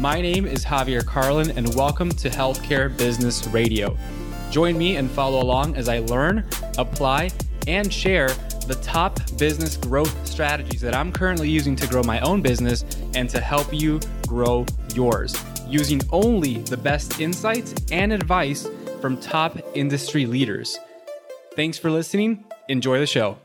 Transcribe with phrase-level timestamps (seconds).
[0.00, 3.98] My name is Javier Carlin, and welcome to Healthcare Business Radio.
[4.50, 7.28] Join me and follow along as I learn, apply,
[7.66, 8.28] and share
[8.66, 12.82] the top business growth strategies that I'm currently using to grow my own business
[13.14, 14.64] and to help you grow
[14.94, 15.36] yours,
[15.66, 18.66] using only the best insights and advice
[19.02, 20.78] from top industry leaders.
[21.56, 22.46] Thanks for listening.
[22.70, 23.36] Enjoy the show.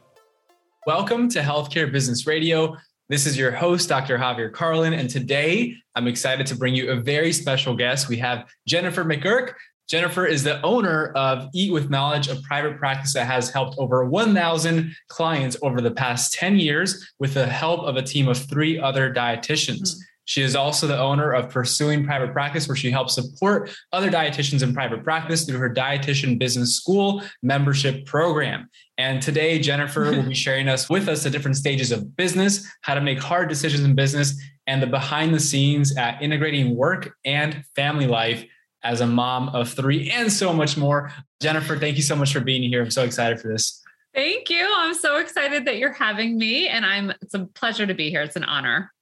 [0.88, 2.78] Welcome to Healthcare Business Radio.
[3.08, 4.18] This is your host, Dr.
[4.18, 8.10] Javier Carlin, and today I'm excited to bring you a very special guest.
[8.10, 9.54] We have Jennifer McGurk.
[9.88, 14.06] Jennifer is the owner of Eat with Knowledge, a private practice that has helped over
[14.06, 18.80] 1,000 clients over the past 10 years with the help of a team of three
[18.80, 19.82] other dietitians.
[19.82, 20.00] Mm-hmm.
[20.26, 24.64] She is also the owner of Pursuing Private Practice, where she helps support other dietitians
[24.64, 28.68] in private practice through her Dietitian Business School membership program.
[28.98, 32.96] And today, Jennifer will be sharing us with us the different stages of business, how
[32.96, 37.64] to make hard decisions in business, and the behind the scenes at integrating work and
[37.76, 38.44] family life
[38.84, 41.12] as a mom of three, and so much more.
[41.42, 42.82] Jennifer, thank you so much for being here.
[42.82, 43.82] I'm so excited for this.
[44.14, 44.66] Thank you.
[44.78, 47.12] I'm so excited that you're having me, and I'm.
[47.22, 48.22] It's a pleasure to be here.
[48.22, 48.94] It's an honor.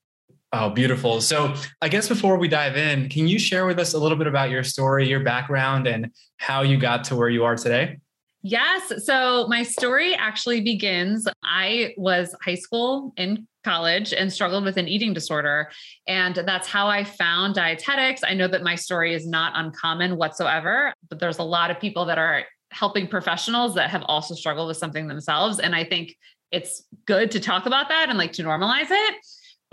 [0.55, 1.19] Oh, beautiful.
[1.19, 4.27] So, I guess before we dive in, can you share with us a little bit
[4.27, 7.97] about your story, your background, and how you got to where you are today?
[8.43, 9.03] Yes.
[9.03, 11.27] So, my story actually begins.
[11.43, 15.71] I was high school in college and struggled with an eating disorder.
[16.07, 18.21] And that's how I found dietetics.
[18.23, 22.05] I know that my story is not uncommon whatsoever, but there's a lot of people
[22.05, 25.59] that are helping professionals that have also struggled with something themselves.
[25.59, 26.16] And I think
[26.51, 29.16] it's good to talk about that and like to normalize it.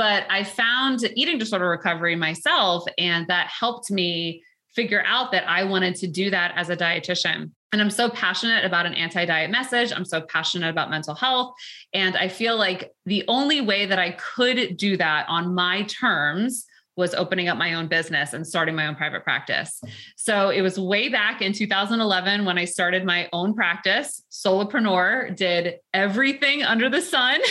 [0.01, 4.43] But I found eating disorder recovery myself, and that helped me
[4.75, 7.51] figure out that I wanted to do that as a dietitian.
[7.71, 9.93] And I'm so passionate about an anti diet message.
[9.95, 11.53] I'm so passionate about mental health.
[11.93, 16.65] And I feel like the only way that I could do that on my terms
[16.97, 19.83] was opening up my own business and starting my own private practice.
[20.17, 24.23] So it was way back in 2011 when I started my own practice.
[24.31, 27.43] Solopreneur did everything under the sun.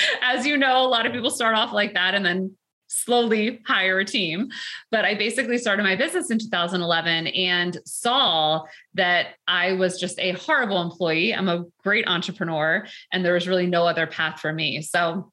[0.22, 2.56] As you know, a lot of people start off like that and then
[2.88, 4.48] slowly hire a team.
[4.90, 8.62] But I basically started my business in 2011 and saw
[8.94, 11.34] that I was just a horrible employee.
[11.34, 14.82] I'm a great entrepreneur, and there was really no other path for me.
[14.82, 15.32] So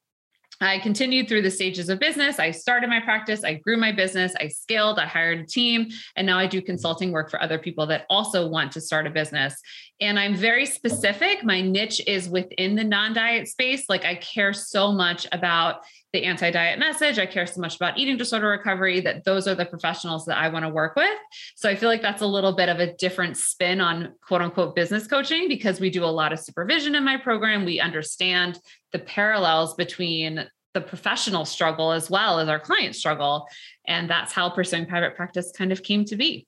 [0.61, 2.39] I continued through the stages of business.
[2.39, 6.25] I started my practice, I grew my business, I scaled, I hired a team, and
[6.25, 9.55] now I do consulting work for other people that also want to start a business.
[9.99, 11.43] And I'm very specific.
[11.43, 13.85] My niche is within the non diet space.
[13.89, 15.81] Like I care so much about
[16.13, 17.17] the anti diet message.
[17.17, 20.47] I care so much about eating disorder recovery that those are the professionals that I
[20.49, 21.17] want to work with.
[21.55, 24.75] So I feel like that's a little bit of a different spin on quote unquote
[24.75, 27.65] business coaching because we do a lot of supervision in my program.
[27.65, 28.59] We understand
[28.91, 33.47] the parallels between the professional struggle as well as our client struggle.
[33.87, 36.47] And that's how pursuing private practice kind of came to be.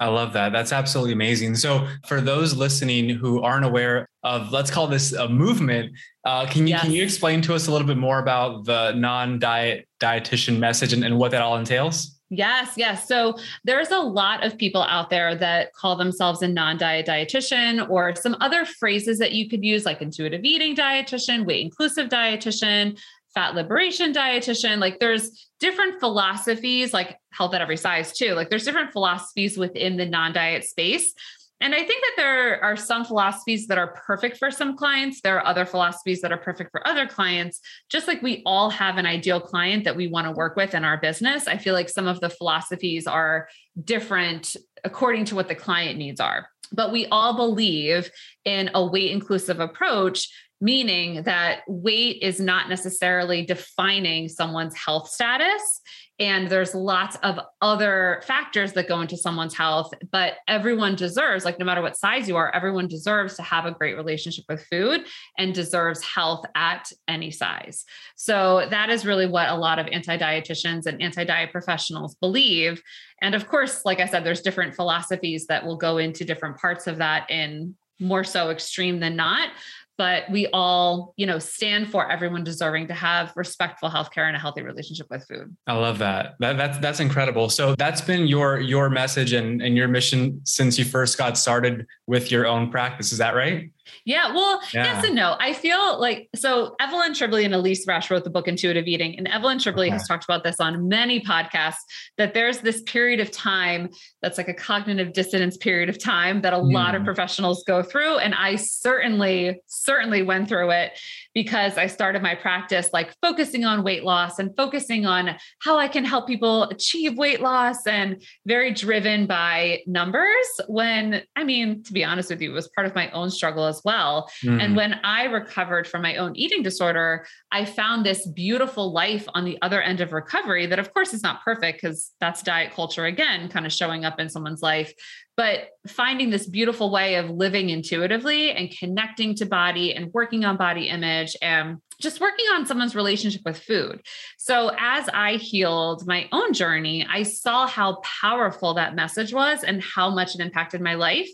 [0.00, 0.52] I love that.
[0.52, 1.56] That's absolutely amazing.
[1.56, 5.92] So, for those listening who aren't aware of, let's call this a movement,
[6.24, 6.82] uh, can you yes.
[6.82, 11.04] can you explain to us a little bit more about the non-diet dietitian message and,
[11.04, 12.18] and what that all entails?
[12.30, 13.08] Yes, yes.
[13.08, 17.88] So there's a lot of people out there that call themselves a non diet dietitian
[17.88, 22.98] or some other phrases that you could use, like intuitive eating dietitian, weight inclusive dietitian,
[23.34, 24.78] fat liberation dietitian.
[24.78, 28.34] Like there's different philosophies, like health at every size too.
[28.34, 31.14] Like there's different philosophies within the non diet space.
[31.60, 35.20] And I think that there are some philosophies that are perfect for some clients.
[35.20, 37.60] There are other philosophies that are perfect for other clients.
[37.90, 40.84] Just like we all have an ideal client that we want to work with in
[40.84, 43.48] our business, I feel like some of the philosophies are
[43.82, 46.48] different according to what the client needs are.
[46.72, 48.10] But we all believe
[48.44, 50.28] in a weight inclusive approach
[50.60, 55.80] meaning that weight is not necessarily defining someone's health status.
[56.20, 61.60] And there's lots of other factors that go into someone's health, but everyone deserves, like,
[61.60, 65.06] no matter what size you are, everyone deserves to have a great relationship with food
[65.38, 67.84] and deserves health at any size.
[68.16, 72.82] So, that is really what a lot of anti dietitians and anti diet professionals believe.
[73.22, 76.88] And of course, like I said, there's different philosophies that will go into different parts
[76.88, 79.50] of that in more so extreme than not
[79.98, 84.38] but we all, you know, stand for everyone deserving to have respectful healthcare and a
[84.38, 85.54] healthy relationship with food.
[85.66, 86.36] I love that.
[86.38, 87.50] that that's that's incredible.
[87.50, 91.84] So that's been your your message and, and your mission since you first got started
[92.06, 93.10] with your own practice.
[93.10, 93.70] Is that right?
[94.04, 94.84] Yeah, well, yeah.
[94.84, 95.36] yes and no.
[95.38, 99.28] I feel like so Evelyn Tribole and Elyse Resch wrote the book Intuitive Eating, and
[99.28, 99.90] Evelyn Tribole okay.
[99.90, 101.76] has talked about this on many podcasts
[102.16, 103.88] that there's this period of time
[104.22, 106.72] that's like a cognitive dissonance period of time that a mm.
[106.72, 107.06] lot of hmm.
[107.06, 108.18] professionals go through.
[108.18, 110.98] And I certainly, certainly went through it
[111.34, 115.86] because I started my practice like focusing on weight loss and focusing on how I
[115.88, 120.46] can help people achieve weight loss and very driven by numbers.
[120.66, 123.66] When, I mean, to be honest with you, it was part of my own struggle
[123.66, 124.30] as well.
[124.44, 124.62] Mm.
[124.62, 129.44] And when I recovered from my own eating disorder, I found this beautiful life on
[129.44, 133.06] the other end of recovery that, of course, is not perfect because that's diet culture
[133.06, 134.92] again, kind of showing up in someone's life
[135.38, 140.56] but finding this beautiful way of living intuitively and connecting to body and working on
[140.56, 144.02] body image and just working on someone's relationship with food.
[144.36, 149.80] So, as I healed my own journey, I saw how powerful that message was and
[149.80, 151.30] how much it impacted my life.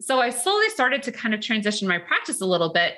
[0.00, 2.94] So, I slowly started to kind of transition my practice a little bit.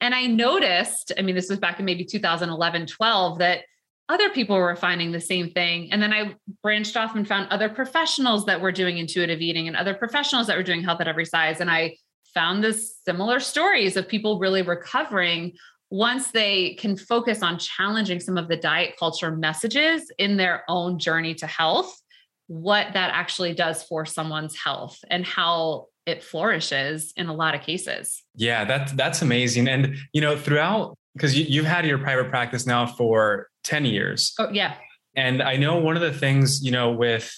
[0.00, 3.64] And I noticed, I mean, this was back in maybe 2011, 12, that
[4.08, 5.92] other people were finding the same thing.
[5.92, 9.76] And then I branched off and found other professionals that were doing intuitive eating and
[9.76, 11.60] other professionals that were doing health at every size.
[11.60, 11.96] And I
[12.34, 15.52] found this similar stories of people really recovering
[15.90, 20.98] once they can focus on challenging some of the diet culture messages in their own
[20.98, 22.00] journey to health,
[22.46, 27.62] what that actually does for someone's health and how it flourishes in a lot of
[27.62, 28.22] cases.
[28.34, 29.68] Yeah, that's that's amazing.
[29.68, 34.32] And you know, throughout because you, you've had your private practice now for 10 years.
[34.38, 34.74] Oh, yeah.
[35.16, 37.32] And I know one of the things, you know, with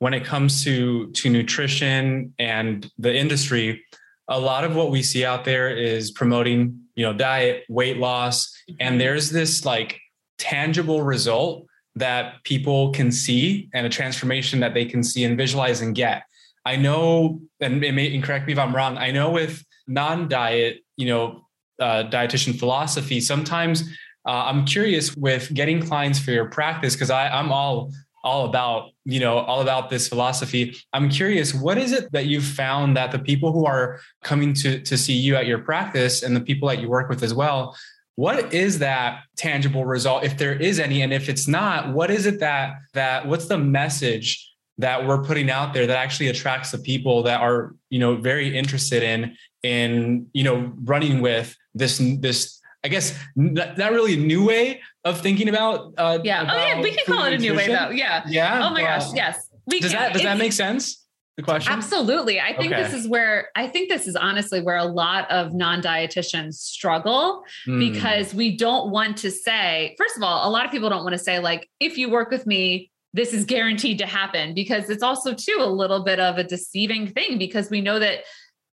[0.00, 3.84] when it comes to to nutrition and the industry,
[4.28, 8.52] a lot of what we see out there is promoting, you know, diet, weight loss,
[8.80, 8.98] and mm-hmm.
[8.98, 10.00] there's this like
[10.38, 15.80] tangible result that people can see and a transformation that they can see and visualize
[15.80, 16.22] and get.
[16.64, 18.96] I know, and, may, and correct me if I'm wrong.
[18.98, 21.46] I know with non-diet, you know,
[21.80, 23.82] uh, dietitian philosophy, sometimes
[24.26, 27.90] uh, I'm curious with getting clients for your practice because I'm all
[28.24, 30.76] all about you know all about this philosophy.
[30.92, 34.80] I'm curious, what is it that you've found that the people who are coming to
[34.80, 37.76] to see you at your practice and the people that you work with as well,
[38.14, 42.26] what is that tangible result if there is any, and if it's not, what is
[42.26, 44.51] it that that what's the message?
[44.78, 48.56] That we're putting out there that actually attracts the people that are you know very
[48.56, 54.16] interested in in you know running with this this I guess not, not really a
[54.16, 55.94] new way of thinking about.
[55.96, 56.42] Uh, yeah.
[56.42, 57.90] About oh yeah, we can call it a new way though.
[57.90, 58.22] Yeah.
[58.26, 58.66] Yeah.
[58.66, 59.12] Oh my gosh.
[59.14, 59.48] Yes.
[59.66, 60.00] We does can.
[60.00, 61.06] that does it's, that make sense?
[61.36, 61.72] The question.
[61.72, 62.40] Absolutely.
[62.40, 62.82] I think okay.
[62.82, 67.78] this is where I think this is honestly where a lot of non-dietitians struggle mm.
[67.78, 69.94] because we don't want to say.
[69.96, 72.30] First of all, a lot of people don't want to say like, if you work
[72.30, 76.38] with me, this is guaranteed to happen because it's also too a little bit of
[76.38, 78.20] a deceiving thing because we know that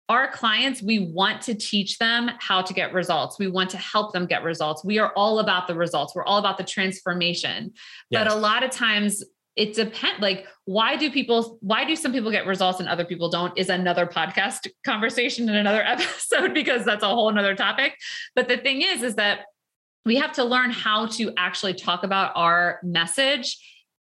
[0.09, 3.37] our clients, we want to teach them how to get results.
[3.37, 4.83] We want to help them get results.
[4.83, 6.15] We are all about the results.
[6.15, 7.73] We're all about the transformation.
[8.09, 8.23] Yes.
[8.23, 9.23] But a lot of times
[9.55, 13.29] it depends like why do people why do some people get results and other people
[13.29, 17.95] don't is another podcast conversation in another episode because that's a whole another topic.
[18.35, 19.41] But the thing is is that
[20.05, 23.57] we have to learn how to actually talk about our message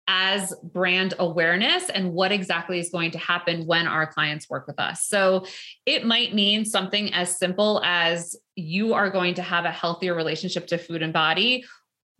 [0.09, 4.79] as brand awareness and what exactly is going to happen when our clients work with
[4.79, 5.05] us.
[5.07, 5.45] So
[5.85, 10.67] it might mean something as simple as you are going to have a healthier relationship
[10.69, 11.65] to food and body,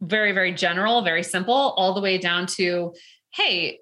[0.01, 2.93] very, very general, very simple, all the way down to,
[3.33, 3.79] hey,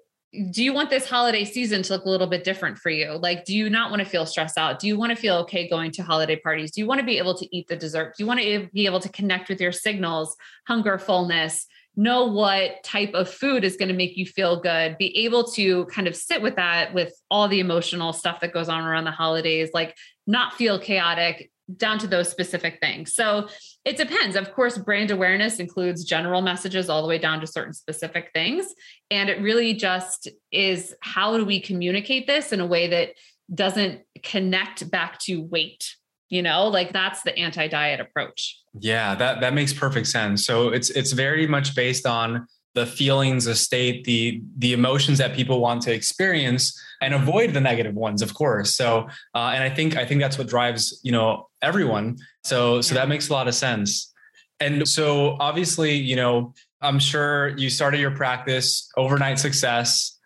[0.51, 3.13] do you want this holiday season to look a little bit different for you?
[3.13, 4.79] Like, do you not want to feel stressed out?
[4.79, 6.71] Do you want to feel okay going to holiday parties?
[6.71, 8.15] Do you want to be able to eat the dessert?
[8.17, 10.35] Do you want to be able to connect with your signals,
[10.67, 11.67] hunger, fullness?
[11.95, 15.85] Know what type of food is going to make you feel good, be able to
[15.85, 19.11] kind of sit with that with all the emotional stuff that goes on around the
[19.11, 19.95] holidays, like
[20.27, 23.15] not feel chaotic down to those specific things.
[23.15, 23.47] So
[23.85, 24.35] it depends.
[24.35, 28.67] Of course, brand awareness includes general messages all the way down to certain specific things.
[29.09, 33.09] And it really just is how do we communicate this in a way that
[33.53, 35.95] doesn't connect back to weight
[36.29, 38.59] you know like that's the anti-diet approach.
[38.79, 40.45] Yeah that that makes perfect sense.
[40.45, 45.33] So it's it's very much based on the feelings the state the the emotions that
[45.33, 48.75] people want to experience and avoid the negative ones of course.
[48.75, 52.17] So uh, and i think i think that's what drives you know everyone.
[52.43, 54.11] So so that makes a lot of sense.
[54.59, 60.17] And so obviously you know i'm sure you started your practice overnight success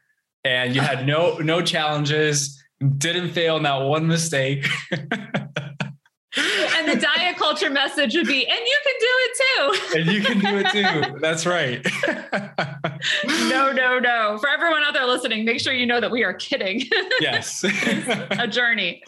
[0.43, 2.61] and you had no no challenges
[2.97, 4.67] didn't fail not one mistake
[6.38, 10.00] and the diet culture message would be, and you can do it too.
[10.00, 11.17] and you can do it too.
[11.21, 11.86] That's right.
[13.50, 14.38] no, no, no.
[14.38, 16.83] For everyone out there listening, make sure you know that we are kidding.
[17.19, 17.63] yes.
[18.31, 19.01] a journey.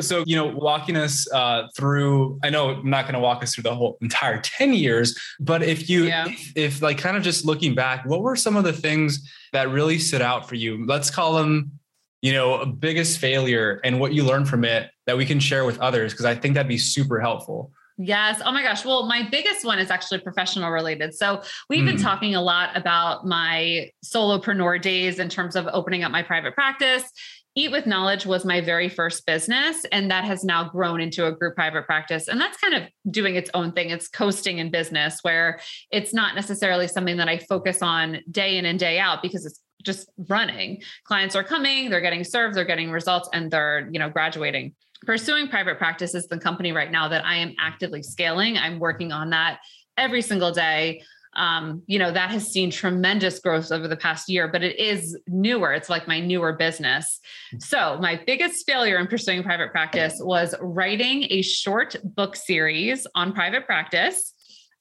[0.00, 3.54] So, you know, walking us uh, through, I know I'm not going to walk us
[3.54, 6.28] through the whole entire 10 years, but if you, yeah.
[6.28, 9.70] if, if like kind of just looking back, what were some of the things that
[9.70, 10.84] really stood out for you?
[10.86, 11.78] Let's call them
[12.20, 15.80] you know, biggest failure and what you learned from it that we can share with
[15.80, 16.12] others?
[16.12, 17.72] Because I think that'd be super helpful.
[17.96, 18.40] Yes.
[18.44, 18.84] Oh my gosh.
[18.84, 21.14] Well, my biggest one is actually professional related.
[21.14, 21.86] So we've mm.
[21.86, 22.02] been hmm.
[22.02, 27.10] talking a lot about my solopreneur days in terms of opening up my private practice.
[27.56, 31.32] Eat with Knowledge was my very first business, and that has now grown into a
[31.32, 32.28] group private practice.
[32.28, 33.90] And that's kind of doing its own thing.
[33.90, 35.58] It's coasting in business where
[35.90, 39.60] it's not necessarily something that I focus on day in and day out because it's
[39.82, 40.82] just running.
[41.04, 44.74] Clients are coming, they're getting served, they're getting results, and they're, you know, graduating.
[45.02, 48.58] Pursuing private practice is the company right now that I am actively scaling.
[48.58, 49.60] I'm working on that
[49.96, 51.02] every single day.
[51.34, 55.16] Um, you know, that has seen tremendous growth over the past year, but it is
[55.28, 55.72] newer.
[55.72, 57.20] It's like my newer business.
[57.58, 63.34] So, my biggest failure in pursuing private practice was writing a short book series on
[63.34, 64.34] private practice.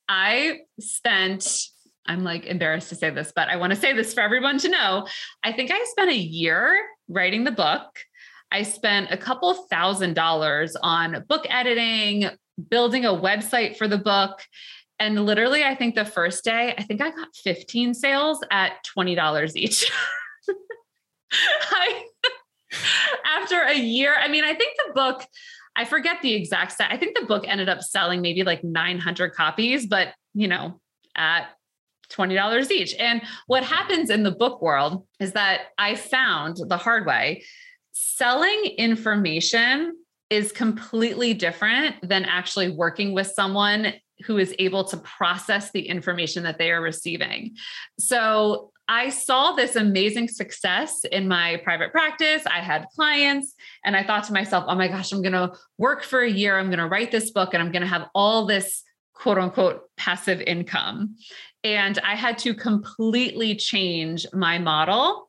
[0.10, 1.48] I spent
[2.08, 4.70] I'm like embarrassed to say this, but I want to say this for everyone to
[4.70, 5.08] know.
[5.44, 8.00] I think I spent a year writing the book.
[8.52, 12.30] I spent a couple thousand dollars on book editing,
[12.70, 14.42] building a website for the book.
[15.00, 19.56] And literally, I think the first day, I think I got 15 sales at $20
[19.56, 19.92] each.
[21.32, 22.04] I,
[23.26, 25.26] after a year, I mean, I think the book,
[25.76, 26.92] I forget the exact set.
[26.92, 30.80] I think the book ended up selling maybe like 900 copies, but you know,
[31.16, 31.50] at
[32.12, 32.96] $20 each.
[32.96, 37.44] And what happens in the book world is that I found the hard way
[38.00, 39.96] selling information
[40.30, 43.94] is completely different than actually working with someone
[44.26, 47.56] who is able to process the information that they are receiving.
[48.00, 52.44] So I saw this amazing success in my private practice.
[52.46, 56.04] I had clients, and I thought to myself, oh my gosh, I'm going to work
[56.04, 56.58] for a year.
[56.58, 59.82] I'm going to write this book, and I'm going to have all this quote unquote
[59.98, 61.16] passive income.
[61.64, 65.27] And I had to completely change my model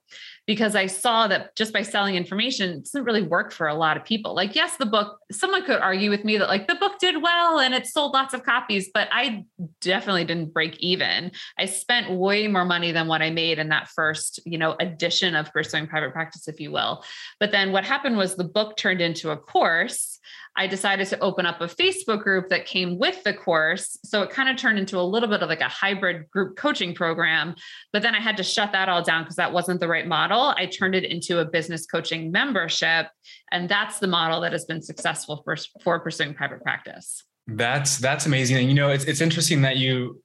[0.49, 3.99] because I saw that just by selling information it doesn't really work for a lot
[3.99, 4.35] of people.
[4.35, 7.61] Like, yes, the book, someone could argue with me that like the book did well
[7.61, 9.45] and it sold lots of copies, but I
[9.83, 11.33] definitely didn't break even.
[11.59, 15.35] I spent way more money than what I made in that first, you know, edition
[15.35, 17.05] of pursuing private practice, if you will.
[17.39, 20.19] But then what happened was the book turned into a course
[20.59, 23.97] I decided to open up a Facebook group that came with the course.
[24.05, 26.95] So it kind of turned into a little bit of like a hybrid group coaching
[26.95, 27.55] program.
[27.93, 30.53] But then I had to shut that all down because that wasn't the right model.
[30.57, 33.07] I turned it into a business coaching membership.
[33.53, 37.23] And that's the model that has been successful for, for pursuing private practice.
[37.47, 38.59] That's that's amazing.
[38.59, 40.21] And you know, it's it's interesting that you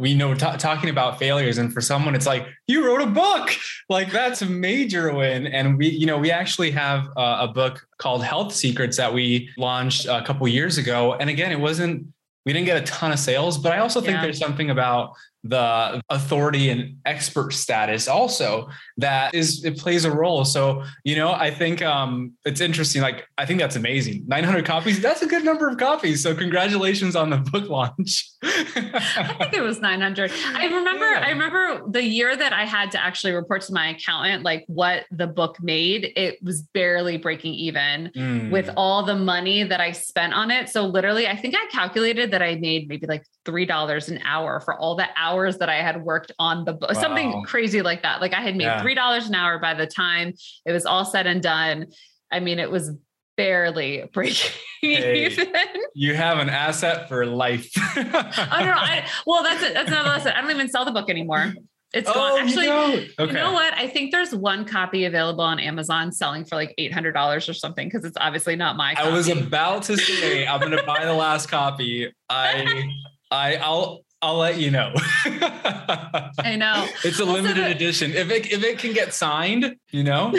[0.00, 3.50] we know t- talking about failures and for someone it's like you wrote a book!
[3.88, 5.46] Like that's a major win.
[5.46, 10.06] And we you know we actually have a book called health secrets that we launched
[10.06, 11.14] a couple years ago.
[11.14, 12.06] And again it wasn't
[12.46, 14.22] we didn't get a ton of sales but i also think yeah.
[14.22, 15.12] there's something about
[15.44, 18.68] the authority and expert status also
[18.98, 20.44] that is it plays a role.
[20.44, 24.24] So you know i think um it's interesting like i think that's amazing.
[24.26, 26.22] 900 copies that's a good number of copies.
[26.22, 28.30] So congratulations on the book launch.
[28.42, 31.22] I think it was 900 i remember yeah.
[31.24, 35.04] i remember the year that i had to actually report to my accountant like what
[35.10, 38.50] the book made it was barely breaking even mm.
[38.50, 40.68] with all the money that i spent on it.
[40.68, 44.60] So literally i think i calculated that i made maybe like three dollars an hour
[44.60, 47.00] for all the hours that I had worked on the book, wow.
[47.00, 48.20] something crazy like that.
[48.20, 50.34] Like I had made three dollars an hour by the time
[50.66, 51.86] it was all said and done.
[52.30, 52.92] I mean, it was
[53.36, 55.52] barely breaking hey, even.
[55.94, 57.70] You have an asset for life.
[57.96, 59.74] oh no, I, well, that's it.
[59.74, 60.32] That's another lesson.
[60.32, 61.54] I don't even sell the book anymore.
[61.92, 62.40] It's oh, gone.
[62.40, 63.26] Actually, you know, okay.
[63.26, 63.74] you know what?
[63.74, 67.54] I think there's one copy available on Amazon selling for like eight hundred dollars or
[67.54, 68.94] something because it's obviously not my.
[68.94, 69.08] Copy.
[69.08, 72.12] I was about to say I'm going to buy the last copy.
[72.28, 72.84] I
[73.30, 74.92] I I'll I'll let you know.
[75.24, 76.86] I know.
[77.04, 78.12] It's a also limited the, edition.
[78.12, 80.34] If it if it can get signed, you know.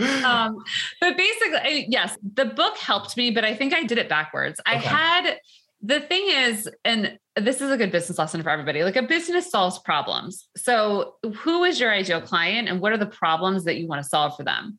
[0.24, 0.62] um,
[1.00, 4.60] but basically, yes, the book helped me, but I think I did it backwards.
[4.60, 4.76] Okay.
[4.76, 5.38] I had
[5.82, 8.84] the thing is, and this is a good business lesson for everybody.
[8.84, 10.48] Like a business solves problems.
[10.56, 14.08] So, who is your ideal client, and what are the problems that you want to
[14.08, 14.78] solve for them?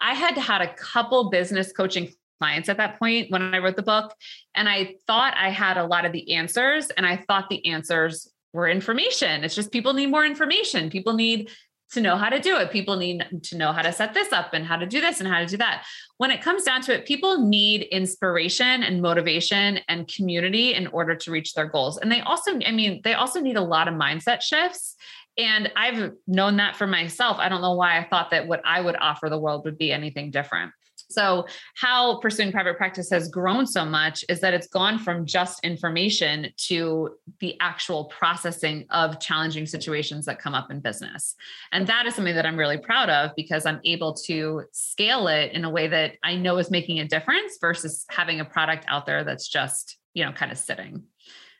[0.00, 3.82] I had had a couple business coaching clients at that point when I wrote the
[3.82, 4.14] book.
[4.54, 8.30] And I thought I had a lot of the answers, and I thought the answers
[8.52, 9.44] were information.
[9.44, 10.90] It's just people need more information.
[10.90, 11.50] People need
[11.92, 12.72] to know how to do it.
[12.72, 15.28] People need to know how to set this up and how to do this and
[15.28, 15.84] how to do that.
[16.16, 21.14] When it comes down to it, people need inspiration and motivation and community in order
[21.14, 21.98] to reach their goals.
[21.98, 24.96] And they also, I mean, they also need a lot of mindset shifts.
[25.38, 27.36] And I've known that for myself.
[27.38, 29.92] I don't know why I thought that what I would offer the world would be
[29.92, 30.72] anything different.
[31.08, 31.46] So,
[31.76, 36.48] how pursuing private practice has grown so much is that it's gone from just information
[36.68, 41.36] to the actual processing of challenging situations that come up in business.
[41.72, 45.52] And that is something that I'm really proud of because I'm able to scale it
[45.52, 49.06] in a way that I know is making a difference versus having a product out
[49.06, 51.04] there that's just, you know, kind of sitting.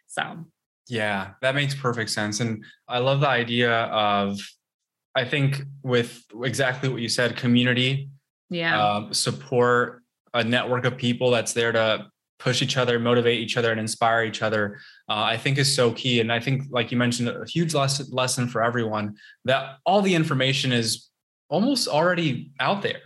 [0.09, 0.45] So,
[0.89, 2.41] yeah, that makes perfect sense.
[2.41, 4.41] And I love the idea of,
[5.15, 8.11] I think, with exactly what you said, community
[8.51, 8.81] yeah.
[8.81, 10.03] um, support
[10.35, 12.07] a network of people that's there to
[12.39, 15.93] push each other motivate each other and inspire each other uh, i think is so
[15.93, 16.21] key.
[16.21, 20.15] And i think like you mentioned a huge lesson, lesson for everyone that all the
[20.15, 21.09] information is
[21.49, 23.01] almost already out there.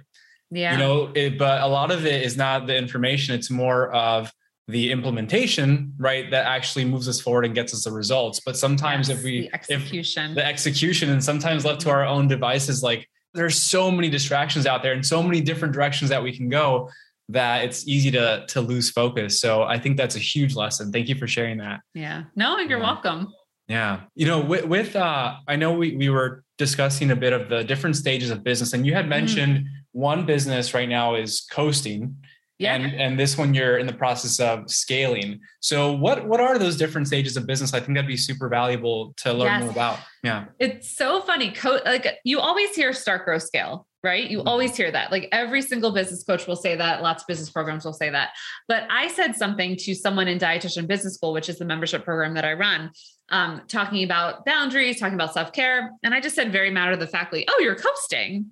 [0.51, 0.73] Yeah.
[0.73, 3.35] you know it, but a lot of it is not the information.
[3.37, 4.33] It's more of
[4.67, 8.41] the implementation right that actually moves us forward and gets us the results.
[8.45, 10.31] But sometimes yes, if we the execution.
[10.31, 14.67] if the execution and sometimes left to our own devices like there's so many distractions
[14.67, 16.91] out there and so many different directions that we can go
[17.29, 19.41] that it's easy to to lose focus.
[19.41, 20.93] So I think that's a huge lesson.
[20.93, 21.81] Thank you for sharing that.
[21.95, 22.25] Yeah.
[22.35, 22.85] No, you're yeah.
[22.85, 23.33] welcome.
[23.69, 24.01] Yeah.
[24.17, 27.63] You know, with, with uh I know we we were discussing a bit of the
[27.63, 29.11] different stages of business and you had mm-hmm.
[29.11, 29.65] mentioned mm.
[29.93, 32.17] one business right now is coasting
[32.61, 32.75] yeah.
[32.75, 35.41] And and this one you're in the process of scaling.
[35.61, 37.73] So what what are those different stages of business?
[37.73, 39.63] I think that'd be super valuable to learn yes.
[39.63, 39.99] more about.
[40.23, 40.45] Yeah.
[40.59, 41.53] It's so funny.
[41.53, 44.31] Co- like you always hear start grow scale, right?
[44.31, 44.49] You mm-hmm.
[44.49, 45.11] always hear that.
[45.11, 48.33] Like every single business coach will say that, lots of business programs will say that.
[48.69, 52.35] But I said something to someone in dietitian business school, which is the membership program
[52.35, 52.91] that I run.
[53.31, 55.93] Um, talking about boundaries, talking about self care.
[56.03, 58.51] And I just said, very matter of the factly, oh, you're coasting.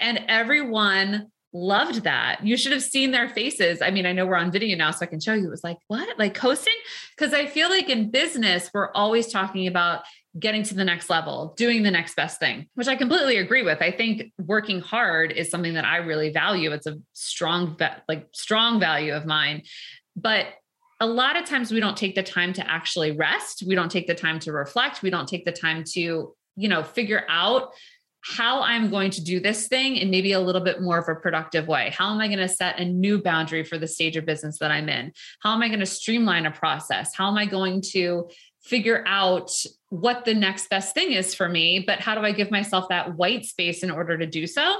[0.00, 2.46] And everyone loved that.
[2.46, 3.82] You should have seen their faces.
[3.82, 5.46] I mean, I know we're on video now, so I can show you.
[5.46, 6.18] It was like, what?
[6.18, 6.74] Like coasting?
[7.16, 10.02] Because I feel like in business, we're always talking about
[10.38, 13.82] getting to the next level, doing the next best thing, which I completely agree with.
[13.82, 16.70] I think working hard is something that I really value.
[16.72, 17.76] It's a strong,
[18.08, 19.62] like strong value of mine.
[20.14, 20.46] But
[21.00, 23.64] a lot of times we don't take the time to actually rest.
[23.66, 25.02] We don't take the time to reflect.
[25.02, 27.72] We don't take the time to, you know, figure out
[28.20, 31.14] how I'm going to do this thing in maybe a little bit more of a
[31.14, 31.94] productive way.
[31.96, 34.70] How am I going to set a new boundary for the stage of business that
[34.70, 35.12] I'm in?
[35.42, 37.14] How am I going to streamline a process?
[37.14, 38.28] How am I going to
[38.62, 39.50] figure out
[39.88, 41.84] what the next best thing is for me?
[41.86, 44.76] But how do I give myself that white space in order to do so?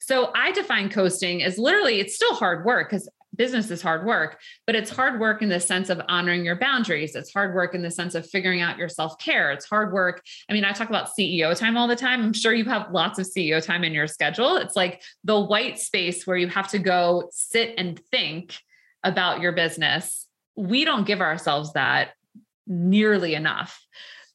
[0.00, 4.40] So I define coasting as literally, it's still hard work because business is hard work,
[4.66, 7.14] but it's hard work in the sense of honoring your boundaries.
[7.14, 9.52] It's hard work in the sense of figuring out your self care.
[9.52, 10.22] It's hard work.
[10.48, 12.22] I mean, I talk about CEO time all the time.
[12.22, 14.56] I'm sure you have lots of CEO time in your schedule.
[14.56, 18.56] It's like the white space where you have to go sit and think
[19.02, 20.26] about your business.
[20.56, 22.10] We don't give ourselves that
[22.66, 23.80] nearly enough.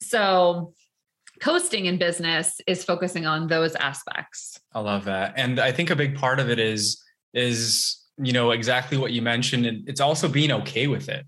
[0.02, 0.74] So,
[1.40, 4.60] coasting in business is focusing on those aspects.
[4.74, 5.34] I love that.
[5.38, 7.02] And I think a big part of it is
[7.34, 11.26] is you know exactly what you mentioned and it's also being okay with it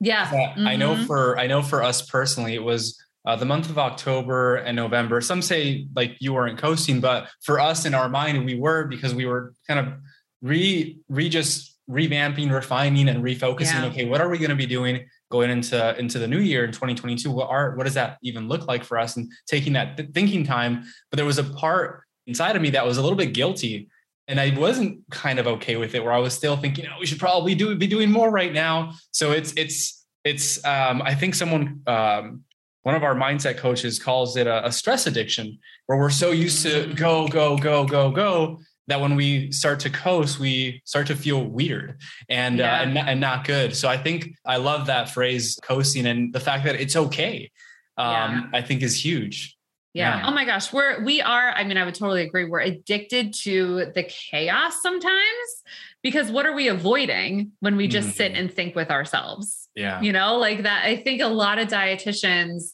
[0.00, 0.66] yeah mm-hmm.
[0.66, 1.04] i know mm-hmm.
[1.04, 5.20] for i know for us personally it was uh, the month of october and november
[5.20, 9.14] some say like you weren't coasting but for us in our mind we were because
[9.14, 9.94] we were kind of
[10.42, 13.86] re re just revamping refining and refocusing yeah.
[13.86, 16.70] okay what are we going to be doing going into into the new year in
[16.70, 20.10] 2022 what are what does that even look like for us and taking that th-
[20.12, 23.32] thinking time but there was a part inside of me that was a little bit
[23.32, 23.88] guilty
[24.28, 27.06] and I wasn't kind of okay with it, where I was still thinking, oh, we
[27.06, 28.92] should probably do be doing more right now.
[29.10, 32.44] So it's it's it's um, I think someone um,
[32.82, 36.62] one of our mindset coaches calls it a, a, stress addiction, where we're so used
[36.62, 36.96] to mm.
[36.96, 41.44] go go go go go that when we start to coast, we start to feel
[41.44, 42.80] weird and yeah.
[42.80, 43.74] uh, and, and not good.
[43.76, 47.50] So I think I love that phrase coasting and the fact that it's okay.
[47.96, 48.58] Um, yeah.
[48.58, 49.57] I think is huge.
[49.94, 50.24] Yeah.
[50.26, 50.72] Oh my gosh.
[50.72, 52.44] We're, we are, I mean, I would totally agree.
[52.44, 55.62] We're addicted to the chaos sometimes
[56.02, 58.16] because what are we avoiding when we just mm-hmm.
[58.16, 59.68] sit and think with ourselves?
[59.74, 60.00] Yeah.
[60.00, 60.84] You know, like that.
[60.84, 62.72] I think a lot of dietitians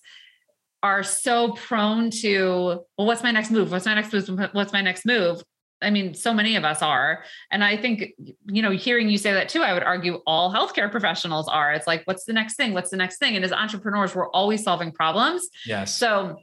[0.83, 3.71] are so prone to, well, what's my next move?
[3.71, 4.51] What's my next move?
[4.53, 5.43] What's my next move?
[5.81, 7.25] I mean, so many of us are.
[7.51, 8.13] And I think,
[8.47, 11.73] you know, hearing you say that too, I would argue all healthcare professionals are.
[11.73, 12.75] It's like, what's the next thing?
[12.75, 13.37] What's the next thing?
[13.37, 15.47] And as entrepreneurs, we're always solving problems.
[15.67, 15.95] Yes.
[15.95, 16.37] So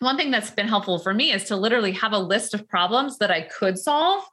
[0.00, 3.18] one thing that's been helpful for me is to literally have a list of problems
[3.18, 4.24] that I could solve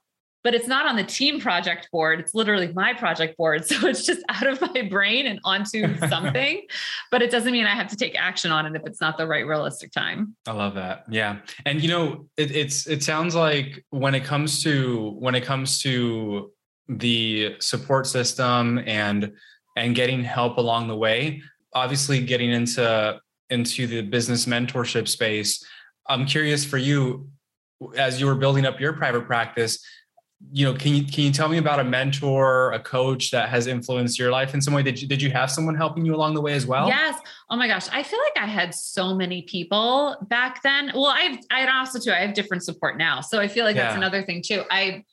[0.43, 2.19] but it's not on the team project board.
[2.19, 3.63] It's literally my project board.
[3.73, 6.62] So it's just out of my brain and onto something,
[7.10, 9.26] but it doesn't mean I have to take action on it if it's not the
[9.26, 10.36] right realistic time.
[10.45, 11.06] I love that.
[11.10, 11.39] Yeah.
[11.65, 15.82] And you know, it, it's, it sounds like when it comes to, when it comes
[15.84, 16.52] to
[16.88, 19.32] the support system and,
[19.78, 21.41] and getting help along the way,
[21.73, 23.19] obviously getting into,
[23.54, 25.63] into the business mentorship space,
[26.08, 27.30] I'm curious for you,
[27.96, 29.80] as you were building up your private practice,
[30.52, 33.68] you know, can you can you tell me about a mentor, a coach that has
[33.68, 34.84] influenced your life in some way?
[34.84, 36.88] Did you did you have someone helping you along the way as well?
[36.88, 37.18] Yes.
[37.50, 40.92] Oh my gosh, I feel like I had so many people back then.
[40.94, 43.84] Well, I've I also too I have different support now, so I feel like yeah.
[43.84, 44.63] that's another thing too.
[44.70, 45.06] I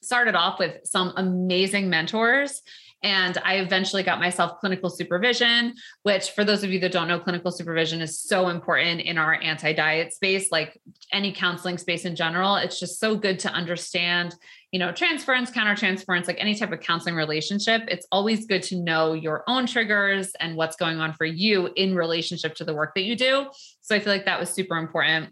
[0.00, 2.62] started off with some amazing mentors
[3.02, 7.18] and I eventually got myself clinical supervision, which, for those of you that don't know,
[7.18, 10.80] clinical supervision is so important in our anti diet space, like
[11.12, 12.56] any counseling space in general.
[12.56, 14.36] It's just so good to understand,
[14.70, 17.82] you know, transference, countertransference, like any type of counseling relationship.
[17.88, 21.96] It's always good to know your own triggers and what's going on for you in
[21.96, 23.46] relationship to the work that you do.
[23.80, 25.30] So I feel like that was super important.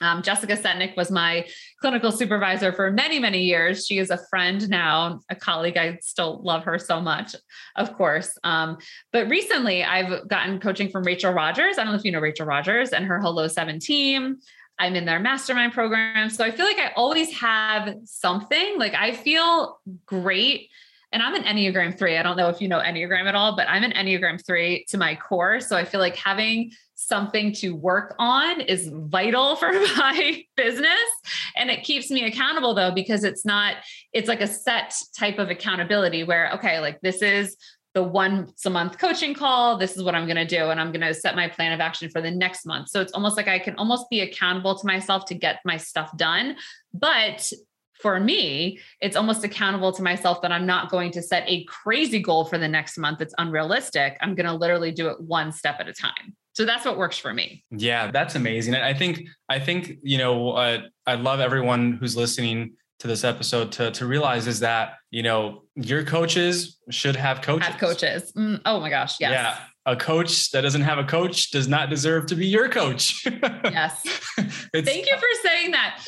[0.00, 1.46] Um, Jessica Setnick was my
[1.80, 3.86] clinical supervisor for many, many years.
[3.86, 5.76] She is a friend now, a colleague.
[5.76, 7.36] I still love her so much,
[7.76, 8.36] of course.
[8.42, 8.78] Um,
[9.12, 11.78] but recently, I've gotten coaching from Rachel Rogers.
[11.78, 14.38] I don't know if you know Rachel Rogers and her Hello Seven team.
[14.78, 16.30] I'm in their mastermind program.
[16.30, 18.78] So I feel like I always have something.
[18.78, 20.70] Like I feel great.
[21.12, 22.16] And I'm an Enneagram three.
[22.16, 24.98] I don't know if you know Enneagram at all, but I'm an Enneagram three to
[24.98, 25.60] my core.
[25.60, 26.72] So I feel like having
[27.06, 31.10] something to work on is vital for my business
[31.56, 33.76] and it keeps me accountable though because it's not
[34.12, 37.56] it's like a set type of accountability where okay like this is
[37.94, 40.92] the once a month coaching call this is what i'm going to do and i'm
[40.92, 43.48] going to set my plan of action for the next month so it's almost like
[43.48, 46.56] i can almost be accountable to myself to get my stuff done
[46.94, 47.52] but
[48.02, 52.20] for me, it's almost accountable to myself that I'm not going to set a crazy
[52.20, 53.20] goal for the next month.
[53.20, 54.18] It's unrealistic.
[54.20, 56.36] I'm going to literally do it one step at a time.
[56.54, 57.64] So that's what works for me.
[57.70, 58.74] Yeah that's amazing.
[58.74, 63.72] I think i think you know uh, i love everyone who's listening to this episode
[63.72, 67.68] to to realize is that you know your coaches should have coaches.
[67.68, 68.32] Have coaches.
[68.36, 69.32] Mm, oh my gosh yes.
[69.32, 73.26] Yeah a coach that doesn't have a coach does not deserve to be your coach.
[73.64, 74.02] Yes.
[74.36, 76.04] Thank you for saying that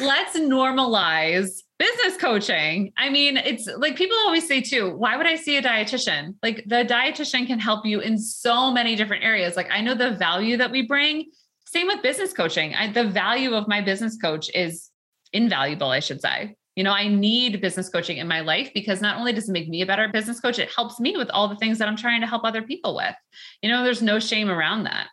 [0.00, 2.92] let's normalize business coaching.
[2.96, 6.34] I mean, it's like people always say too, why would I see a dietitian?
[6.42, 9.56] Like the dietitian can help you in so many different areas.
[9.56, 11.30] Like I know the value that we bring.
[11.66, 12.74] Same with business coaching.
[12.74, 14.90] I, the value of my business coach is
[15.32, 16.56] invaluable, I should say.
[16.76, 19.68] You know, I need business coaching in my life because not only does it make
[19.68, 22.20] me a better business coach, it helps me with all the things that I'm trying
[22.20, 23.14] to help other people with.
[23.62, 25.08] You know, there's no shame around that.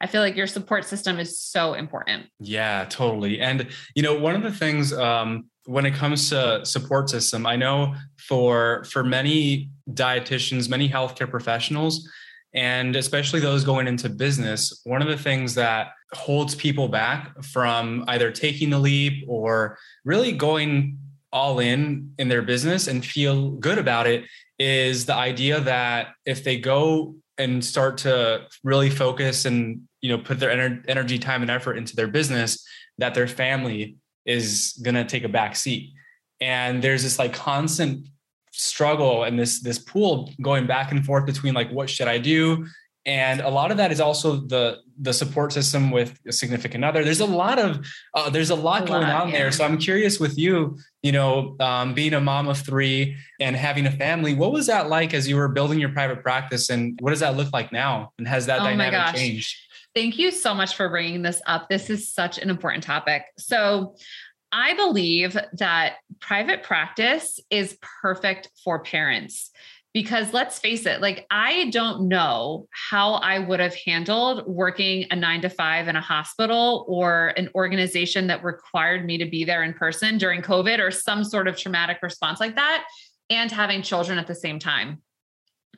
[0.00, 2.26] I feel like your support system is so important.
[2.38, 3.40] Yeah, totally.
[3.40, 7.56] And you know, one of the things um, when it comes to support system, I
[7.56, 12.08] know for for many dietitians, many healthcare professionals,
[12.54, 18.04] and especially those going into business, one of the things that holds people back from
[18.08, 20.98] either taking the leap or really going
[21.32, 24.24] all in in their business and feel good about it
[24.58, 30.22] is the idea that if they go and start to really focus and you know
[30.22, 32.66] put their ener- energy time and effort into their business
[32.98, 33.96] that their family
[34.26, 35.92] is going to take a back seat.
[36.40, 38.06] And there's this like constant
[38.52, 42.66] struggle and this this pool going back and forth between like what should i do?
[43.06, 47.04] And a lot of that is also the the support system with a significant other.
[47.04, 49.38] There's a lot of uh, there's a lot a going lot, on yeah.
[49.38, 53.54] there so i'm curious with you you know um, being a mom of three and
[53.56, 56.70] having a family what was that like as you were building your private practice?
[56.70, 58.12] And what does that look like now?
[58.18, 59.56] And has that oh dynamic changed?
[59.94, 61.68] Thank you so much for bringing this up.
[61.68, 63.24] This is such an important topic.
[63.38, 63.96] So,
[64.50, 69.50] I believe that private practice is perfect for parents
[69.98, 75.16] because let's face it, like I don't know how I would have handled working a
[75.16, 79.64] nine to five in a hospital or an organization that required me to be there
[79.64, 82.84] in person during COVID or some sort of traumatic response like that
[83.28, 85.02] and having children at the same time.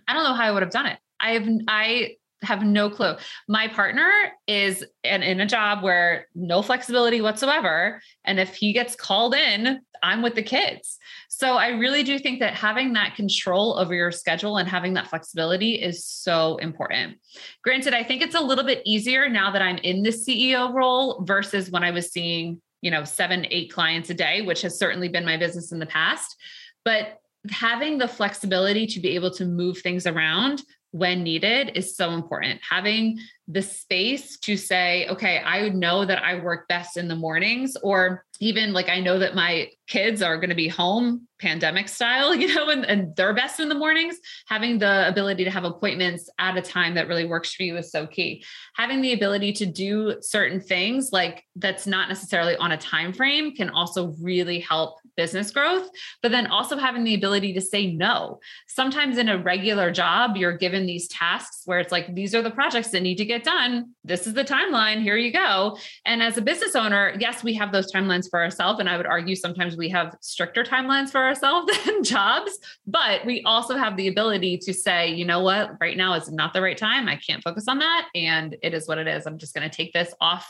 [0.07, 0.99] I don't know how I would have done it.
[1.19, 3.14] I have I have no clue.
[3.48, 4.11] My partner
[4.46, 8.00] is in, in a job where no flexibility whatsoever.
[8.24, 10.98] And if he gets called in, I'm with the kids.
[11.29, 15.09] So I really do think that having that control over your schedule and having that
[15.09, 17.18] flexibility is so important.
[17.62, 21.22] Granted, I think it's a little bit easier now that I'm in the CEO role
[21.24, 25.09] versus when I was seeing, you know, seven, eight clients a day, which has certainly
[25.09, 26.37] been my business in the past.
[26.85, 27.18] But
[27.50, 32.61] having the flexibility to be able to move things around when needed is so important.
[32.68, 37.76] Having the space to say, okay, I know that I work best in the mornings,
[37.83, 42.35] or even like I know that my kids are going to be home pandemic style,
[42.40, 44.16] you know, and, and they're best in the mornings.
[44.46, 47.90] Having the ability to have appointments at a time that really works for you is
[47.90, 48.44] so key.
[48.76, 53.55] Having the ability to do certain things like that's not necessarily on a time frame
[53.55, 55.88] can also really help business growth,
[56.22, 58.38] but then also having the ability to say no.
[58.68, 62.50] Sometimes in a regular job, you're given these tasks where it's like, these are the
[62.50, 63.90] projects that need to get done.
[64.05, 65.03] This is the timeline.
[65.03, 65.76] Here you go.
[66.07, 68.81] And as a business owner, yes, we have those timelines for ourselves.
[68.81, 73.43] And I would argue sometimes we have stricter timelines for ourselves than jobs, but we
[73.43, 76.79] also have the ability to say, you know what, right now is not the right
[76.79, 77.09] time.
[77.09, 78.09] I can't focus on that.
[78.14, 79.27] And it is what it is.
[79.27, 80.47] I'm just going to take this off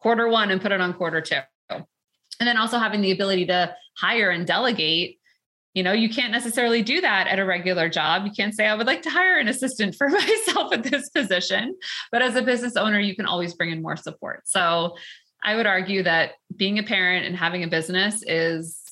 [0.00, 1.40] quarter one and put it on quarter two.
[1.70, 5.18] And then also having the ability to hire and delegate.
[5.74, 8.24] You know, you can't necessarily do that at a regular job.
[8.24, 11.76] You can't say, I would like to hire an assistant for myself at this position.
[12.10, 14.48] But as a business owner, you can always bring in more support.
[14.48, 14.96] So
[15.44, 18.82] I would argue that being a parent and having a business is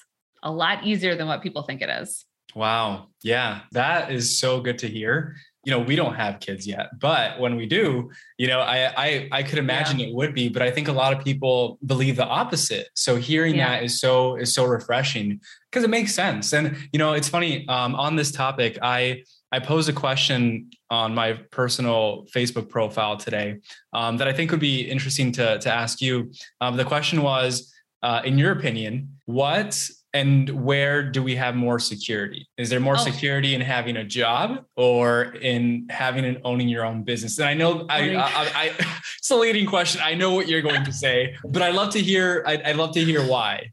[0.42, 2.24] a lot easier than what people think it is.
[2.54, 3.09] Wow.
[3.22, 5.37] Yeah, that is so good to hear.
[5.64, 9.28] You know, we don't have kids yet, but when we do, you know, I I,
[9.33, 10.07] I could imagine yeah.
[10.07, 12.88] it would be, but I think a lot of people believe the opposite.
[12.94, 13.68] So hearing yeah.
[13.68, 15.38] that is so is so refreshing
[15.70, 16.54] because it makes sense.
[16.54, 18.78] And you know, it's funny um, on this topic.
[18.81, 23.61] I I posed a question on my personal Facebook profile today
[23.92, 26.32] um, that I think would be interesting to, to ask you.
[26.61, 31.78] Um, the question was, uh, in your opinion, what and where do we have more
[31.78, 32.48] security?
[32.56, 33.02] Is there more oh.
[33.02, 37.38] security in having a job or in having and owning your own business?
[37.38, 38.74] And I know I, I, I,
[39.18, 40.00] it's a leading question.
[40.04, 42.42] I know what you're going to say, but I love to hear.
[42.46, 43.70] I, I'd love to hear why.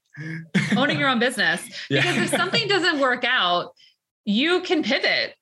[0.77, 2.23] owning your own business because yeah.
[2.23, 3.73] if something doesn't work out,
[4.25, 5.35] you can pivot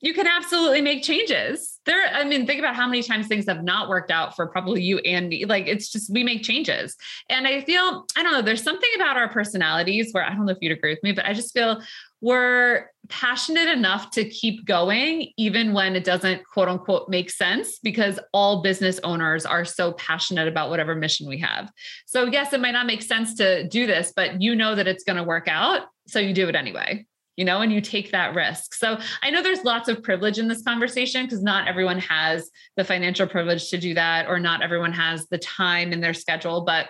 [0.00, 1.78] you can absolutely make changes.
[1.84, 4.82] There, I mean, think about how many times things have not worked out for probably
[4.82, 5.44] you and me.
[5.44, 6.96] Like it's just we make changes.
[7.28, 10.52] And I feel, I don't know, there's something about our personalities where I don't know
[10.52, 11.82] if you'd agree with me, but I just feel
[12.22, 18.18] we're passionate enough to keep going, even when it doesn't quote unquote make sense, because
[18.32, 21.70] all business owners are so passionate about whatever mission we have.
[22.06, 25.04] So, yes, it might not make sense to do this, but you know that it's
[25.04, 25.82] going to work out.
[26.08, 27.06] So you do it anyway
[27.40, 28.74] you know, and you take that risk.
[28.74, 32.84] So I know there's lots of privilege in this conversation because not everyone has the
[32.84, 36.66] financial privilege to do that, or not everyone has the time in their schedule.
[36.66, 36.88] But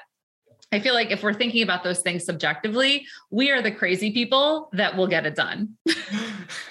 [0.73, 4.71] I feel like if we're thinking about those things subjectively, we are the crazy people
[4.73, 5.77] that will get it done.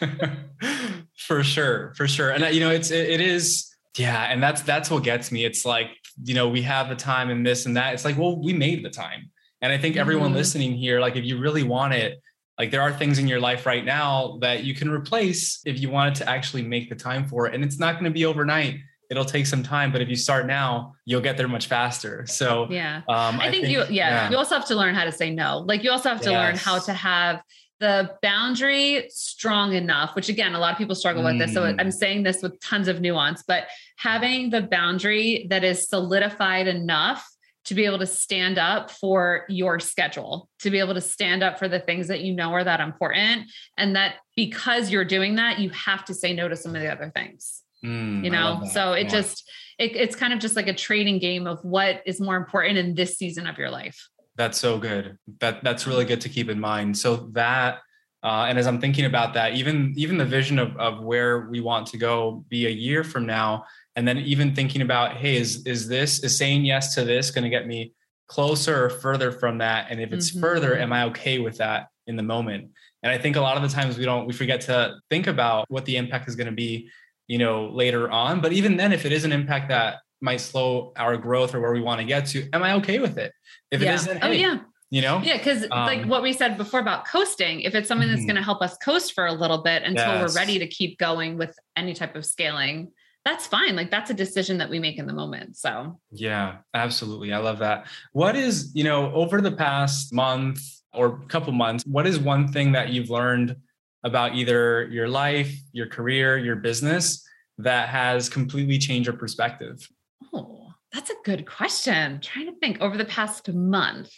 [1.15, 2.31] for sure, for sure.
[2.31, 5.45] And you know, it's it, it is yeah, and that's that's what gets me.
[5.45, 5.87] It's like,
[6.21, 7.93] you know, we have the time and this and that.
[7.93, 9.31] It's like, well, we made the time.
[9.61, 10.35] And I think everyone mm-hmm.
[10.35, 12.21] listening here, like if you really want it,
[12.59, 15.89] like there are things in your life right now that you can replace if you
[15.89, 17.55] wanted to actually make the time for it.
[17.55, 18.75] And it's not going to be overnight.
[19.09, 22.27] It'll take some time, but if you start now, you'll get there much faster.
[22.27, 23.85] So yeah, um, I, I think, think, you yeah,
[24.25, 25.59] yeah, you also have to learn how to say no.
[25.59, 26.37] Like you also have to yes.
[26.37, 27.41] learn how to have
[27.79, 31.53] the boundary strong enough, which again, a lot of people struggle with this.
[31.53, 31.79] So mm.
[31.79, 37.25] I'm saying this with tons of nuance, but having the boundary that is solidified enough
[37.65, 41.59] to be able to stand up for your schedule, to be able to stand up
[41.59, 43.49] for the things that you know are that important.
[43.77, 46.91] And that because you're doing that, you have to say no to some of the
[46.91, 47.61] other things.
[47.83, 49.09] Mm, you know, so it yeah.
[49.09, 52.77] just, it, it's kind of just like a trading game of what is more important
[52.77, 54.09] in this season of your life.
[54.35, 55.17] That's so good.
[55.39, 56.97] That that's really good to keep in mind.
[56.97, 57.79] So that
[58.23, 61.59] uh, and as I'm thinking about that, even even the vision of of where we
[61.59, 65.65] want to go be a year from now, and then even thinking about hey is
[65.65, 67.93] is this is saying yes to this going to get me
[68.27, 70.41] closer or further from that and if it's mm-hmm.
[70.41, 72.69] further am i okay with that in the moment
[73.03, 75.65] and i think a lot of the times we don't we forget to think about
[75.69, 76.89] what the impact is going to be
[77.27, 80.91] you know later on but even then if it is an impact that might slow
[80.97, 83.31] our growth or where we want to get to am i okay with it
[83.71, 83.91] if yeah.
[83.91, 84.59] it isn't oh, hey, oh yeah
[84.91, 88.07] you know yeah because um, like what we said before about coasting if it's something
[88.07, 88.27] that's mm-hmm.
[88.27, 90.35] going to help us coast for a little bit until yes.
[90.35, 92.91] we're ready to keep going with any type of scaling
[93.29, 93.75] that's fine.
[93.75, 95.55] Like that's a decision that we make in the moment.
[95.55, 97.31] So, yeah, absolutely.
[97.31, 97.85] I love that.
[98.13, 100.59] What is, you know, over the past month
[100.93, 103.55] or couple months, what is one thing that you've learned
[104.03, 107.23] about either your life, your career, your business
[107.59, 109.87] that has completely changed your perspective?
[110.33, 111.93] Oh, that's a good question.
[111.93, 114.11] I'm trying to think over the past month.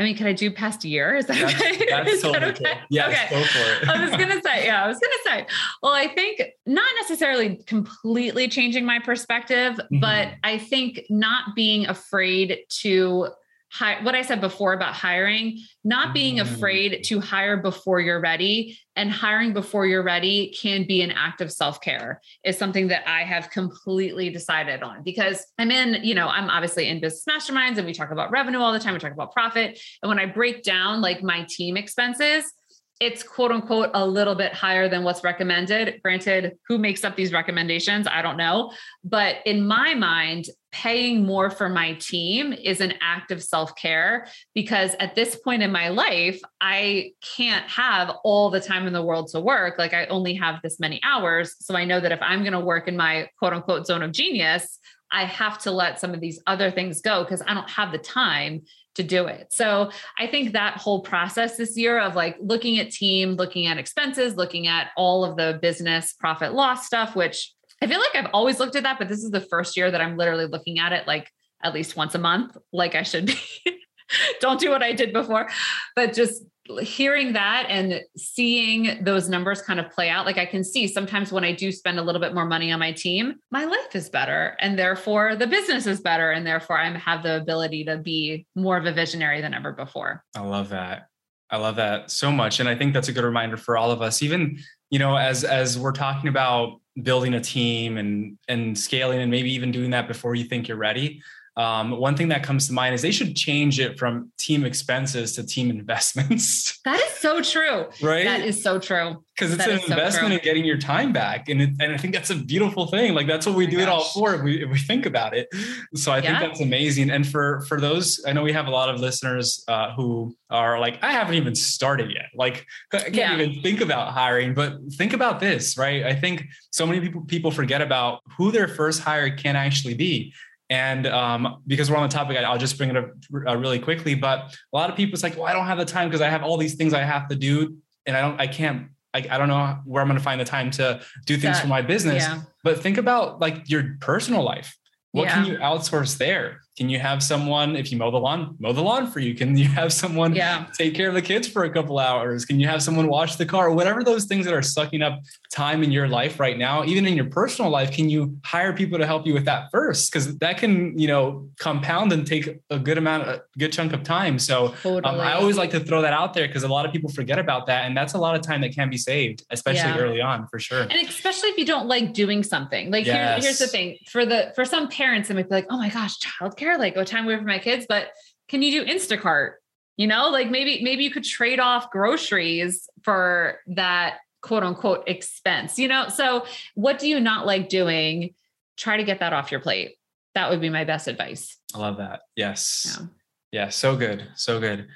[0.00, 1.14] I mean, can I do past year?
[1.14, 1.86] Is that that's, okay?
[1.90, 2.72] That's Is totally that okay?
[2.72, 2.86] Cool.
[2.88, 3.38] Yes, okay.
[3.38, 3.88] go for it.
[3.90, 5.46] I was gonna say, yeah, I was gonna say.
[5.82, 10.00] Well, I think not necessarily completely changing my perspective, mm-hmm.
[10.00, 13.28] but I think not being afraid to
[13.72, 16.42] hi- what I said before about hiring, not being Mm.
[16.42, 21.40] afraid to hire before you're ready and hiring before you're ready can be an act
[21.40, 26.28] of self-care is something that I have completely decided on because I'm in, you know,
[26.28, 28.94] I'm obviously in business masterminds and we talk about revenue all the time.
[28.94, 29.80] We talk about profit.
[30.02, 32.52] And when I break down like my team expenses,
[32.98, 36.00] it's quote unquote a little bit higher than what's recommended.
[36.02, 38.06] Granted, who makes up these recommendations?
[38.06, 38.72] I don't know.
[39.04, 44.26] But in my mind, paying more for my team is an act of self care
[44.54, 49.02] because at this point in my life, I can't have all the time in the
[49.02, 49.78] world to work.
[49.78, 51.56] Like I only have this many hours.
[51.60, 54.12] So I know that if I'm going to work in my quote unquote zone of
[54.12, 54.78] genius,
[55.12, 57.98] I have to let some of these other things go because I don't have the
[57.98, 58.62] time
[58.94, 59.48] to do it.
[59.52, 63.78] So I think that whole process this year of like looking at team, looking at
[63.78, 68.30] expenses, looking at all of the business profit loss stuff, which I feel like I've
[68.32, 70.92] always looked at that, but this is the first year that I'm literally looking at
[70.92, 71.30] it like
[71.62, 73.38] at least once a month, like I should be.
[74.40, 75.48] Don't do what I did before,
[75.94, 76.42] but just
[76.82, 81.32] hearing that and seeing those numbers kind of play out like i can see sometimes
[81.32, 84.08] when i do spend a little bit more money on my team my life is
[84.08, 88.46] better and therefore the business is better and therefore i have the ability to be
[88.54, 91.08] more of a visionary than ever before I love that.
[91.50, 92.60] I love that so much.
[92.60, 95.42] And I think that's a good reminder for all of us, even, you know, as
[95.42, 100.08] as we're talking about building a team and and scaling and maybe even doing that
[100.08, 101.22] before you think you're ready.
[101.60, 105.34] Um, one thing that comes to mind is they should change it from team expenses
[105.36, 106.78] to team investments.
[106.86, 107.86] That is so true.
[108.02, 108.24] Right.
[108.24, 109.22] That is so true.
[109.36, 111.48] Because it's that an is so investment in getting your time back.
[111.50, 113.12] And, it, and I think that's a beautiful thing.
[113.14, 115.36] Like that's what we Oh do it all for if we, if we think about
[115.36, 115.46] it.
[115.94, 117.10] So I think that's amazing.
[117.10, 120.80] And for, for those, I know we have a lot of listeners uh, who are
[120.80, 122.30] like, I haven't even started yet.
[122.34, 123.38] Like I can't Yeah.
[123.38, 126.02] even think about hiring, but think about this, right?
[126.04, 130.32] I think so many people, people forget about who their first hire can actually be.
[130.70, 133.10] And um, because we're on the topic, I- I'll just bring it up
[133.46, 134.14] uh, really quickly.
[134.14, 136.28] But a lot of people, it's like, well, I don't have the time because I
[136.28, 139.36] have all these things I have to do, and I don't, I can't, I, I
[139.38, 141.82] don't know where I'm going to find the time to do things That- for my
[141.82, 142.22] business.
[142.22, 142.42] Yeah.
[142.62, 144.76] But think about like your personal life.
[145.12, 146.60] What can you outsource there?
[146.80, 149.34] Can you have someone, if you mow the lawn, mow the lawn for you?
[149.34, 150.64] Can you have someone Yeah.
[150.78, 152.46] take care of the kids for a couple hours?
[152.46, 153.70] Can you have someone wash the car?
[153.70, 155.20] Whatever those things that are sucking up
[155.52, 158.98] time in your life right now, even in your personal life, can you hire people
[158.98, 160.10] to help you with that first?
[160.10, 164.02] Because that can, you know, compound and take a good amount, a good chunk of
[164.02, 164.38] time.
[164.38, 165.02] So Totally.
[165.04, 167.38] um, I always like to throw that out there because a lot of people forget
[167.38, 169.98] about that, and that's a lot of time that can be saved, especially Yeah.
[169.98, 170.80] early on, for sure.
[170.84, 174.50] and especially if you don't like doing something like here, here's the thing for the
[174.54, 177.36] for some parents it might be like oh my gosh childcare like go time away
[177.36, 178.08] from my kids but
[178.48, 179.54] can you do instacart
[179.96, 185.78] you know like maybe maybe you could trade off groceries for that quote unquote expense
[185.78, 188.34] you know so what do you not like doing
[188.76, 189.96] try to get that off your plate
[190.34, 192.22] that would be my best advice I love that.
[192.36, 192.98] Yes.
[192.98, 193.06] Yeah.
[193.52, 193.68] Yeah.
[193.68, 194.26] So good.
[194.36, 194.88] So good.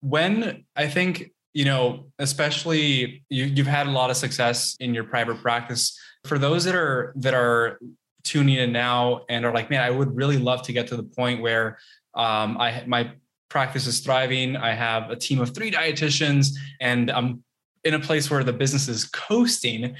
[0.00, 5.04] When I think, you know, especially you, you've had a lot of success in your
[5.04, 5.98] private practice.
[6.24, 7.78] For those that are that are
[8.24, 11.02] tuning in now and are like, man, I would really love to get to the
[11.02, 11.78] point where
[12.14, 13.12] um, I my
[13.48, 14.56] practice is thriving.
[14.56, 16.48] I have a team of three dietitians,
[16.80, 17.44] and I'm
[17.84, 19.96] in a place where the business is coasting.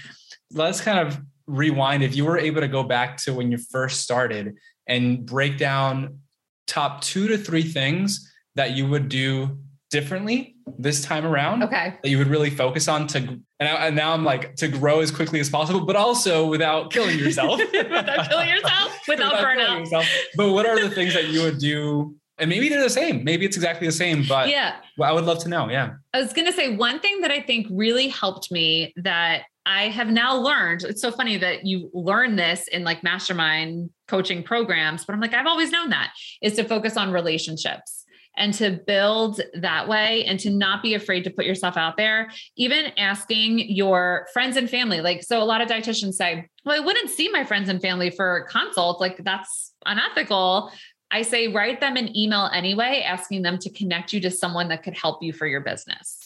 [0.51, 2.03] Let's kind of rewind.
[2.03, 4.57] If you were able to go back to when you first started
[4.87, 6.21] and break down
[6.67, 9.59] top two to three things that you would do
[9.93, 13.97] differently this time around okay that you would really focus on to and, I, and
[13.97, 17.61] now I'm like to grow as quickly as possible, but also without killing yourself.
[17.73, 20.07] without killing yourself without, killing burnout yourself.
[20.37, 22.17] But what are the things that you would do?
[22.39, 23.23] And maybe they're the same.
[23.23, 25.71] Maybe it's exactly the same, but yeah well, I would love to know.
[25.71, 25.91] Yeah.
[26.13, 29.85] I was going to say one thing that I think really helped me that I
[29.91, 30.83] have now learned.
[30.83, 35.35] It's so funny that you learn this in like mastermind coaching programs, but I'm like,
[35.35, 38.02] I've always known that is to focus on relationships
[38.37, 42.31] and to build that way and to not be afraid to put yourself out there.
[42.57, 45.01] Even asking your friends and family.
[45.01, 48.11] Like, so a lot of dietitians say, well, I wouldn't see my friends and family
[48.11, 49.01] for consults.
[49.01, 50.73] Like, that's unethical.
[51.11, 54.83] I say write them an email anyway, asking them to connect you to someone that
[54.83, 56.22] could help you for your business.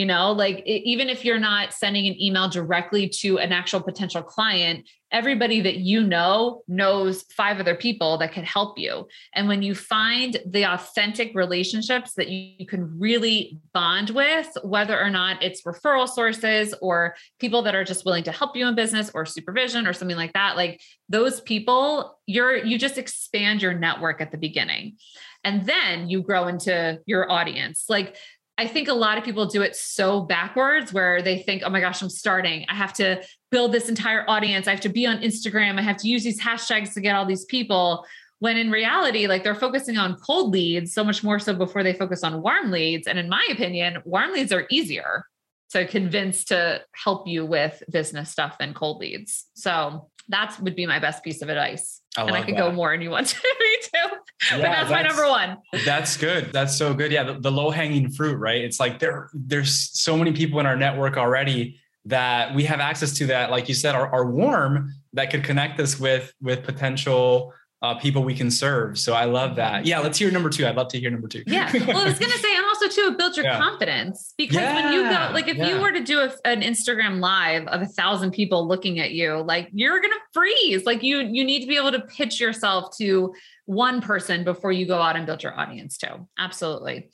[0.00, 3.82] You know, like e- even if you're not sending an email directly to an actual
[3.82, 9.06] potential client, everybody that you know knows five other people that could help you.
[9.34, 14.98] And when you find the authentic relationships that you, you can really bond with, whether
[14.98, 18.74] or not it's referral sources or people that are just willing to help you in
[18.74, 23.74] business or supervision or something like that, like those people, you're you just expand your
[23.74, 24.96] network at the beginning.
[25.44, 27.84] And then you grow into your audience.
[27.88, 28.16] Like
[28.60, 31.80] I think a lot of people do it so backwards where they think, oh my
[31.80, 32.66] gosh, I'm starting.
[32.68, 34.68] I have to build this entire audience.
[34.68, 35.78] I have to be on Instagram.
[35.78, 38.04] I have to use these hashtags to get all these people.
[38.40, 41.92] when in reality, like they're focusing on cold leads so much more so before they
[41.92, 43.06] focus on warm leads.
[43.06, 45.24] And in my opinion, warm leads are easier
[45.70, 49.46] to convince to help you with business stuff than cold leads.
[49.54, 51.99] So that would be my best piece of advice.
[52.16, 52.60] I and I could that.
[52.60, 53.88] go more and you want to me too.
[53.92, 54.10] Yeah,
[54.50, 55.58] but that's, that's, my number one.
[55.84, 56.52] That's good.
[56.52, 57.12] That's so good.
[57.12, 57.24] Yeah.
[57.24, 58.62] The, the low hanging fruit, right?
[58.62, 63.12] It's like there, there's so many people in our network already that we have access
[63.18, 67.52] to that, like you said, are, are warm that could connect us with, with potential
[67.82, 68.98] uh, people we can serve.
[68.98, 69.86] So I love that.
[69.86, 70.66] Yeah, let's hear number two.
[70.66, 71.42] I'd love to hear number two.
[71.46, 71.70] Yeah.
[71.72, 73.58] Well, I was going to say, and also too, build your yeah.
[73.58, 74.74] confidence because yeah.
[74.74, 75.68] when you go, like if yeah.
[75.68, 79.40] you were to do a, an Instagram live of a thousand people looking at you,
[79.42, 80.84] like you're going to freeze.
[80.84, 83.32] Like you, you need to be able to pitch yourself to
[83.64, 86.28] one person before you go out and build your audience too.
[86.38, 87.08] Absolutely.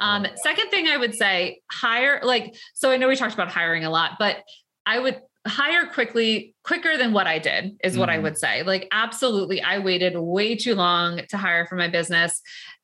[0.00, 3.84] Um, second thing I would say, hire like, so I know we talked about hiring
[3.84, 4.36] a lot, but
[4.84, 8.12] I would hire quickly quicker than what i did is what mm.
[8.12, 8.62] i would say.
[8.62, 12.42] Like absolutely i waited way too long to hire for my business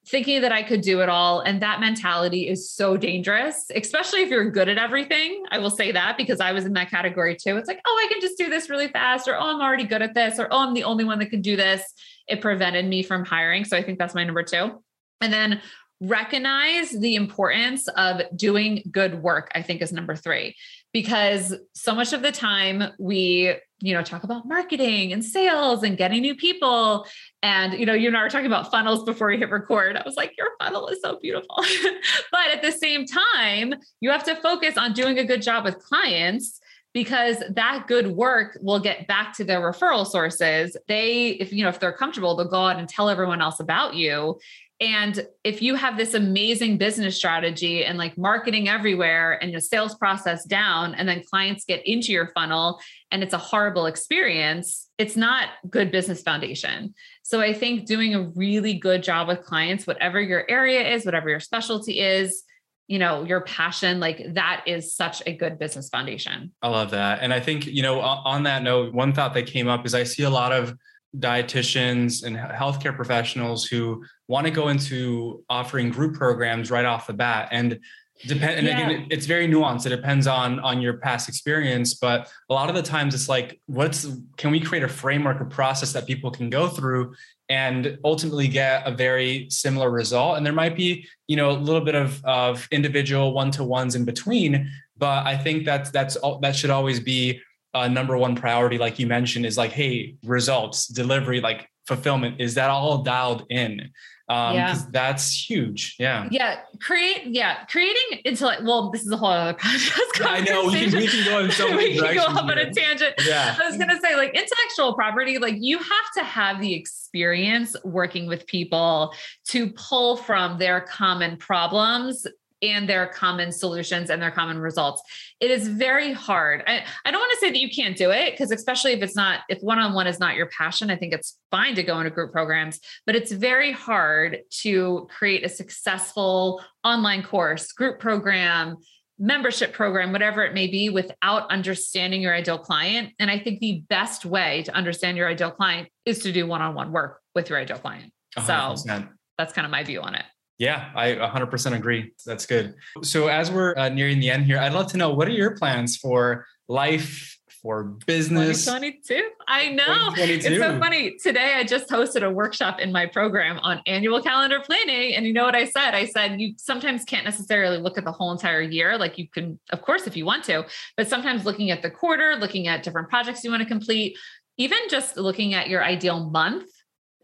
[0.09, 1.40] thinking that i could do it all.
[1.40, 5.44] And that mentality is so dangerous especially if you're good at everything.
[5.50, 7.57] I will say that because i was in that category too.
[7.59, 10.02] It's like oh i can just do this really fast or oh i'm already good
[10.02, 11.82] at this or oh i'm the only one that can do this.
[12.26, 13.66] It prevented me from hiring.
[13.66, 14.82] So i think that's my number two.
[15.20, 15.61] And then
[16.00, 20.54] recognize the importance of doing good work i think is number three
[20.97, 25.99] because so much of the time we you know talk about marketing and sales and
[25.99, 27.07] getting new people.
[27.42, 29.99] And you know you and i were talking about funnels before we hit record.
[29.99, 31.62] I was like your funnel is so beautiful.
[32.32, 35.78] But at the same time you have to focus on doing a good job with
[35.80, 36.61] clients
[36.94, 40.78] because that good work will get back to their referral sources.
[40.88, 43.97] They if you know if they're comfortable they'll go out and tell everyone else about
[43.97, 44.38] you
[44.80, 49.94] and if you have this amazing business strategy and like marketing everywhere and your sales
[49.94, 52.78] process down, and then clients get into your funnel
[53.10, 56.94] and it's a horrible experience, it's not good business foundation.
[57.22, 61.30] So I think doing a really good job with clients, whatever your area is, whatever
[61.30, 62.42] your specialty is,
[62.86, 66.52] you know, your passion, like that is such a good business foundation.
[66.60, 67.20] I love that.
[67.22, 70.04] And I think, you know, on that note, one thought that came up is I
[70.04, 70.76] see a lot of
[71.18, 77.12] dietitians and healthcare professionals who want to go into offering group programs right off the
[77.12, 77.48] bat.
[77.52, 77.78] And
[78.26, 78.88] depend and yeah.
[78.88, 79.86] again it's very nuanced.
[79.86, 81.94] It depends on on your past experience.
[81.94, 84.06] But a lot of the times it's like what's
[84.36, 87.14] can we create a framework or process that people can go through
[87.48, 90.36] and ultimately get a very similar result?
[90.38, 94.70] And there might be you know a little bit of of individual one-to-ones in between
[94.98, 97.40] but i think that's that's all that should always be
[97.76, 102.54] uh, number one priority, like you mentioned, is like, hey, results, delivery, like fulfillment, is
[102.54, 103.90] that all dialed in?
[104.28, 104.76] Um, yeah.
[104.90, 105.94] that's huge.
[106.00, 106.26] Yeah.
[106.32, 106.60] Yeah.
[106.80, 107.64] Create, yeah.
[107.66, 108.62] Creating intellect.
[108.64, 110.26] Well, this is a whole other podcast.
[110.26, 112.58] I know we can, we can go in so many we can go off on
[112.58, 113.14] a tangent.
[113.24, 113.54] Yeah.
[113.60, 117.76] I was going to say like intellectual property, like you have to have the experience
[117.84, 119.12] working with people
[119.48, 122.26] to pull from their common problems
[122.70, 125.02] and their common solutions and their common results.
[125.40, 126.62] It is very hard.
[126.66, 129.16] I, I don't want to say that you can't do it because, especially if it's
[129.16, 131.98] not, if one on one is not your passion, I think it's fine to go
[131.98, 138.76] into group programs, but it's very hard to create a successful online course, group program,
[139.18, 143.12] membership program, whatever it may be, without understanding your ideal client.
[143.18, 146.62] And I think the best way to understand your ideal client is to do one
[146.62, 148.12] on one work with your ideal client.
[148.36, 148.78] 100%.
[148.78, 149.04] So
[149.38, 150.24] that's kind of my view on it.
[150.59, 152.12] Yeah, I 100% agree.
[152.24, 152.74] That's good.
[153.02, 155.54] So, as we're uh, nearing the end here, I'd love to know what are your
[155.57, 157.36] plans for life,
[157.66, 158.64] for business?
[158.64, 159.28] 2022.
[159.48, 160.12] I know.
[160.16, 161.16] It's so funny.
[161.22, 165.14] Today, I just hosted a workshop in my program on annual calendar planning.
[165.14, 165.94] And you know what I said?
[165.94, 168.96] I said, you sometimes can't necessarily look at the whole entire year.
[168.96, 170.64] Like you can, of course, if you want to,
[170.96, 174.16] but sometimes looking at the quarter, looking at different projects you want to complete,
[174.59, 176.70] even just looking at your ideal month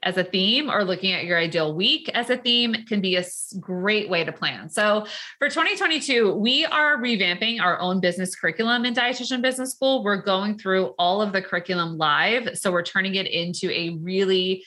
[0.02, 3.24] as a theme or looking at your ideal week as a theme can be a
[3.60, 4.68] great way to plan.
[4.68, 5.06] So
[5.38, 10.02] for 2022, we are revamping our own business curriculum in Dietitian Business School.
[10.02, 12.58] We're going through all of the curriculum live.
[12.58, 14.64] So we're turning it into a really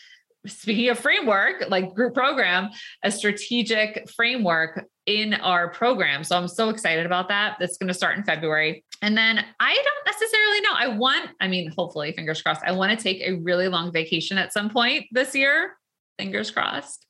[0.48, 2.70] speaking of framework, like group program,
[3.04, 6.24] a strategic framework in our program.
[6.24, 7.58] So I'm so excited about that.
[7.60, 8.84] That's going to start in February.
[9.02, 10.74] And then I don't necessarily know.
[10.74, 14.38] I want, I mean, hopefully, fingers crossed, I want to take a really long vacation
[14.38, 15.78] at some point this year.
[16.18, 17.06] Fingers crossed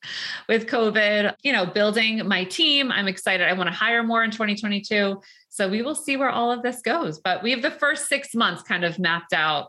[0.48, 2.90] with COVID, you know, building my team.
[2.90, 3.48] I'm excited.
[3.48, 5.22] I want to hire more in 2022.
[5.48, 7.20] So we will see where all of this goes.
[7.20, 9.68] But we have the first six months kind of mapped out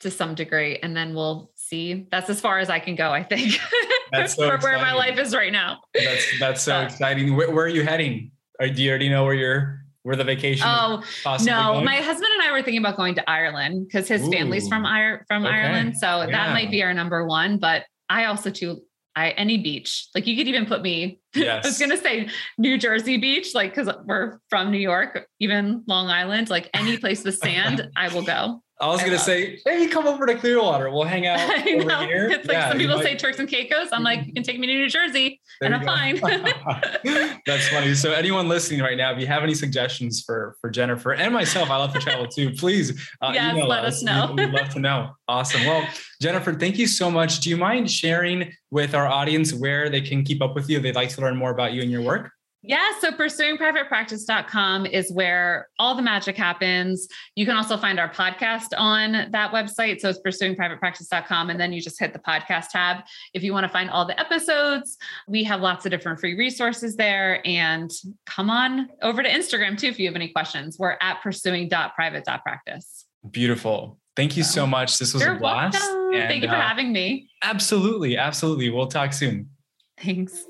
[0.00, 0.78] to some degree.
[0.82, 2.06] And then we'll see.
[2.10, 3.58] That's as far as I can go, I think.
[4.12, 5.80] That's so for where my life is right now.
[5.92, 7.36] That's that's so exciting.
[7.36, 8.30] Where, where, are you heading?
[8.58, 10.66] Do you already know where you're where the vacation?
[10.66, 11.02] Oh
[11.42, 11.84] no, going?
[11.84, 14.30] my husband and I were thinking about going to Ireland because his Ooh.
[14.30, 14.84] family's from
[15.28, 15.54] from okay.
[15.54, 16.30] Ireland, so yeah.
[16.30, 17.58] that might be our number one.
[17.58, 18.82] But I also too
[19.18, 20.08] I any beach.
[20.14, 21.20] Like you could even put me.
[21.34, 21.64] Yes.
[21.66, 26.06] I was gonna say New Jersey beach, like because we're from New York, even Long
[26.08, 28.62] Island, like any place with sand, I will go.
[28.80, 30.88] I was I gonna love say, hey, come over to Clearwater.
[30.90, 32.00] We'll hang out I over know.
[32.06, 32.28] here.
[32.30, 33.88] It's like Yeah, some people might- say Turks and Caicos.
[33.92, 35.80] I'm like, you can take me to New Jersey, There and I'm
[36.20, 36.20] go.
[36.22, 37.40] fine.
[37.46, 37.94] That's funny.
[37.94, 41.70] So anyone listening right now, if you have any suggestions for for Jennifer and myself,
[41.70, 42.50] I love to travel too.
[42.52, 44.32] Please uh, Yes, email let us know.
[44.36, 45.10] We'd, we'd love to know.
[45.26, 45.64] Awesome.
[45.64, 45.86] Well,
[46.22, 47.40] Jennifer, thank you so much.
[47.40, 50.82] Do you mind sharing with our audience where they can keep up with you if
[50.82, 52.30] they'd like to learn more about you and your work?
[52.62, 57.06] Yeah, so pursuingprivatepractice.com is where all the magic happens.
[57.36, 60.00] You can also find our podcast on that website.
[60.00, 61.50] So it's pursuingprivatepractice.com.
[61.50, 63.04] And then you just hit the podcast tab.
[63.32, 64.98] If you want to find all the episodes,
[65.28, 67.46] we have lots of different free resources there.
[67.46, 67.90] And
[68.26, 70.78] come on over to Instagram too if you have any questions.
[70.78, 73.06] We're at pursuing.private.practice.
[73.30, 73.98] Beautiful.
[74.16, 74.98] Thank you so much.
[74.98, 75.78] This was You're a blast.
[75.78, 76.14] welcome.
[76.14, 77.30] And, Thank you for uh, having me.
[77.44, 78.16] Absolutely.
[78.16, 78.68] Absolutely.
[78.68, 79.50] We'll talk soon.
[79.96, 80.44] Thanks.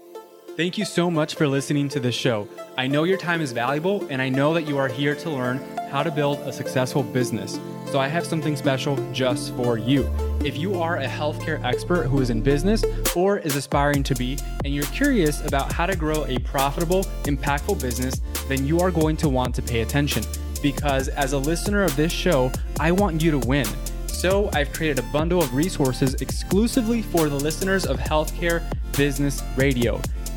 [0.58, 2.48] Thank you so much for listening to this show.
[2.76, 5.58] I know your time is valuable, and I know that you are here to learn
[5.88, 7.60] how to build a successful business.
[7.92, 10.10] So I have something special just for you.
[10.44, 12.84] If you are a healthcare expert who is in business
[13.14, 17.80] or is aspiring to be, and you're curious about how to grow a profitable, impactful
[17.80, 20.24] business, then you are going to want to pay attention.
[20.60, 22.50] Because as a listener of this show,
[22.80, 23.68] I want you to win.
[24.08, 28.64] So I've created a bundle of resources exclusively for the listeners of Healthcare
[28.96, 30.02] Business Radio.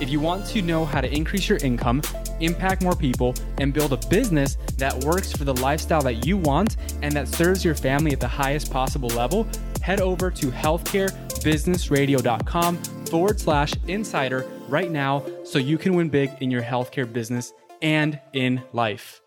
[0.00, 2.00] if you want to know how to increase your income,
[2.40, 6.76] impact more people, and build a business that works for the lifestyle that you want
[7.02, 9.46] and that serves your family at the highest possible level,
[9.82, 12.76] head over to healthcarebusinessradio.com
[13.06, 18.18] forward slash insider right now so you can win big in your healthcare business and
[18.32, 19.23] in life.